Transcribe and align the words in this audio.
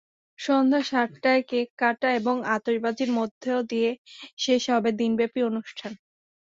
সন্ধ্যা 0.39 0.81
সাতটায় 0.89 1.41
কেক 1.49 1.67
কাটা 1.77 2.09
এবং 2.19 2.35
আতশবাজির 2.55 3.11
মধ্য 3.11 3.43
দিয়ে 3.71 3.89
শেষ 4.37 4.63
হবে 4.73 4.89
দিনব্যাপী 4.99 5.39
অনুষ্ঠান। 5.49 5.91